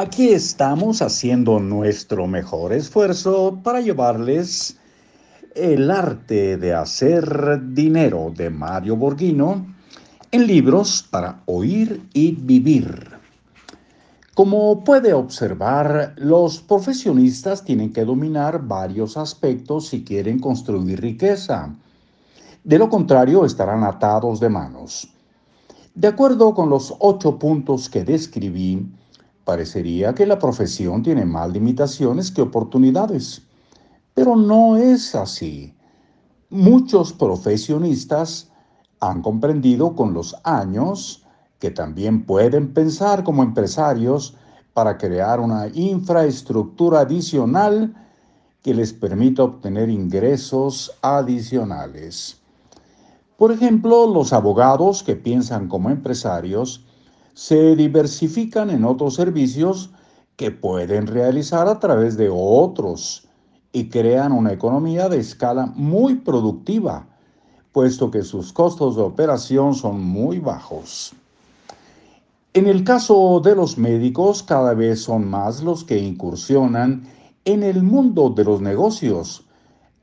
[0.00, 4.78] Aquí estamos haciendo nuestro mejor esfuerzo para llevarles
[5.56, 9.66] El arte de hacer dinero de Mario Borghino
[10.30, 13.10] en libros para oír y vivir.
[14.34, 21.74] Como puede observar, los profesionistas tienen que dominar varios aspectos si quieren construir riqueza.
[22.62, 25.08] De lo contrario, estarán atados de manos.
[25.92, 28.86] De acuerdo con los ocho puntos que describí,
[29.48, 33.40] Parecería que la profesión tiene más limitaciones que oportunidades,
[34.12, 35.74] pero no es así.
[36.50, 38.50] Muchos profesionistas
[39.00, 41.24] han comprendido con los años
[41.58, 44.36] que también pueden pensar como empresarios
[44.74, 47.96] para crear una infraestructura adicional
[48.62, 52.36] que les permita obtener ingresos adicionales.
[53.38, 56.84] Por ejemplo, los abogados que piensan como empresarios
[57.38, 59.90] se diversifican en otros servicios
[60.34, 63.28] que pueden realizar a través de otros
[63.70, 67.06] y crean una economía de escala muy productiva,
[67.70, 71.12] puesto que sus costos de operación son muy bajos.
[72.54, 77.04] En el caso de los médicos, cada vez son más los que incursionan
[77.44, 79.44] en el mundo de los negocios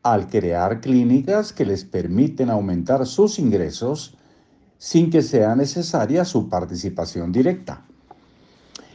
[0.03, 4.14] al crear clínicas que les permiten aumentar sus ingresos
[4.85, 7.87] sin que sea necesaria su participación directa.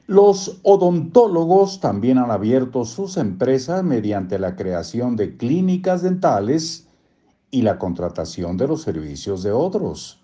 [0.06, 6.86] Los odontólogos también han abierto sus empresas mediante la creación de clínicas dentales
[7.50, 10.20] y la contratación de los servicios de otros.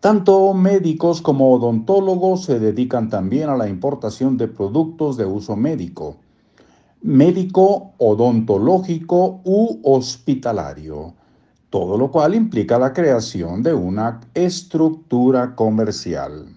[0.00, 6.18] Tanto médicos como odontólogos se dedican también a la importación de productos de uso médico,
[7.00, 11.14] médico, odontológico u hospitalario
[11.72, 16.54] todo lo cual implica la creación de una estructura comercial.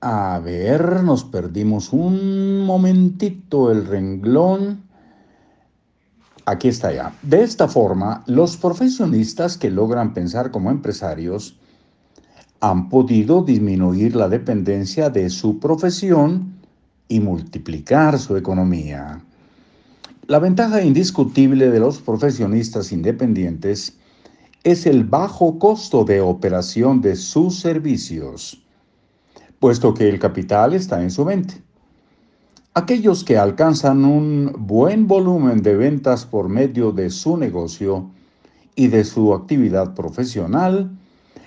[0.00, 4.82] A ver, nos perdimos un momentito el renglón.
[6.44, 7.14] Aquí está ya.
[7.22, 11.60] De esta forma, los profesionistas que logran pensar como empresarios
[12.58, 16.56] han podido disminuir la dependencia de su profesión
[17.06, 19.25] y multiplicar su economía.
[20.28, 23.96] La ventaja indiscutible de los profesionistas independientes
[24.64, 28.60] es el bajo costo de operación de sus servicios,
[29.60, 31.62] puesto que el capital está en su mente.
[32.74, 38.10] Aquellos que alcanzan un buen volumen de ventas por medio de su negocio
[38.74, 40.90] y de su actividad profesional,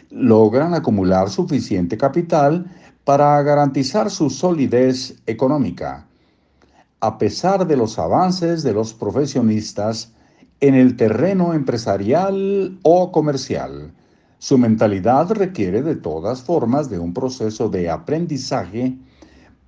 [0.09, 2.71] logran acumular suficiente capital
[3.03, 6.08] para garantizar su solidez económica
[7.01, 10.11] a pesar de los avances de los profesionistas
[10.59, 13.93] en el terreno empresarial o comercial.
[14.39, 18.97] Su mentalidad requiere de todas formas de un proceso de aprendizaje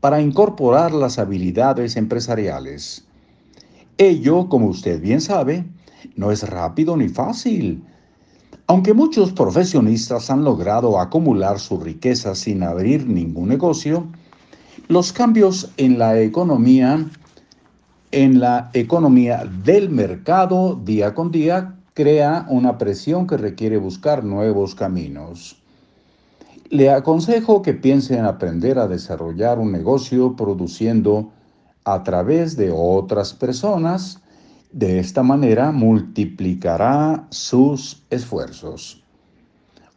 [0.01, 3.05] para incorporar las habilidades empresariales.
[3.97, 5.65] Ello, como usted bien sabe,
[6.15, 7.83] no es rápido ni fácil.
[8.67, 14.07] Aunque muchos profesionistas han logrado acumular su riqueza sin abrir ningún negocio,
[14.87, 17.05] los cambios en la economía
[18.11, 24.75] en la economía del mercado día con día crea una presión que requiere buscar nuevos
[24.75, 25.61] caminos.
[26.69, 31.31] Le aconsejo que piense en aprender a desarrollar un negocio produciendo
[31.83, 34.21] a través de otras personas.
[34.71, 39.03] De esta manera multiplicará sus esfuerzos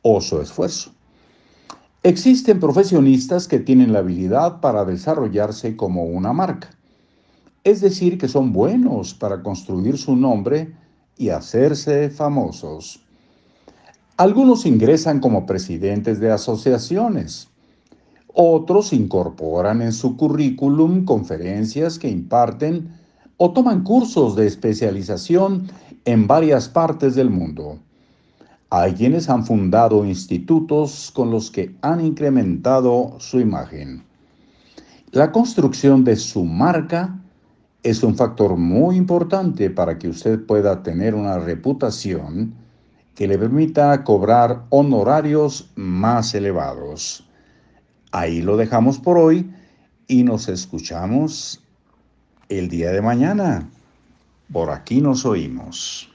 [0.02, 0.90] o su esfuerzo.
[2.02, 6.70] Existen profesionistas que tienen la habilidad para desarrollarse como una marca
[7.64, 10.74] es decir, que son buenos para construir su nombre
[11.16, 13.00] y hacerse famosos.
[14.16, 17.48] Algunos ingresan como presidentes de asociaciones.
[18.28, 22.92] Otros incorporan en su currículum conferencias que imparten
[23.38, 25.68] o toman cursos de especialización
[26.04, 27.78] en varias partes del mundo.
[28.70, 34.04] Hay quienes han fundado institutos con los que han incrementado su imagen.
[35.12, 37.23] La construcción de su marca
[37.84, 42.54] es un factor muy importante para que usted pueda tener una reputación
[43.14, 47.28] que le permita cobrar honorarios más elevados.
[48.10, 49.50] Ahí lo dejamos por hoy
[50.08, 51.62] y nos escuchamos
[52.48, 53.68] el día de mañana.
[54.50, 56.13] Por aquí nos oímos.